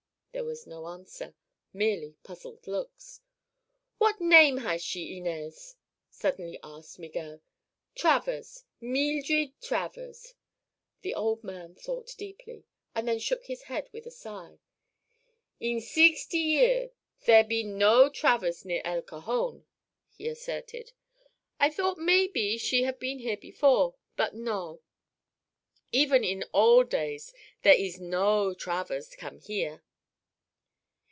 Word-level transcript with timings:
There 0.33 0.45
was 0.45 0.65
no 0.65 0.87
answer. 0.87 1.35
Merely 1.73 2.15
puzzled 2.23 2.65
looks. 2.65 3.19
"What 3.99 4.19
name 4.21 4.57
has 4.59 4.81
she, 4.81 5.17
Inez?" 5.17 5.75
suddenly 6.09 6.57
asked 6.63 6.97
Miguel. 6.97 7.41
"Travers. 7.95 8.63
Meeldred 8.79 9.51
Travers." 9.61 10.33
The 11.01 11.13
old 11.13 11.43
man 11.43 11.75
thought 11.75 12.15
deeply 12.17 12.63
and 12.95 13.07
then 13.07 13.19
shook 13.19 13.45
his 13.45 13.63
head 13.63 13.89
with 13.91 14.05
a 14.05 14.11
sigh. 14.11 14.59
"In 15.59 15.77
seexty 15.81 16.39
year 16.43 16.91
there 17.25 17.43
be 17.43 17.63
no 17.63 18.09
Travers 18.09 18.63
near 18.65 18.81
El 18.85 19.01
Cajon," 19.03 19.65
he 20.09 20.27
asserted. 20.29 20.93
"I 21.59 21.69
thought 21.69 21.97
maybe 21.97 22.57
she 22.57 22.83
have 22.83 22.99
been 22.99 23.19
here 23.19 23.37
before. 23.37 23.95
But 24.15 24.33
no. 24.33 24.81
Even 25.91 26.23
in 26.23 26.45
old 26.53 26.89
days 26.89 27.33
there 27.63 27.75
ees 27.75 27.99
no 27.99 28.53
Travers 28.53 29.13
come 29.15 29.37
here." 29.39 29.83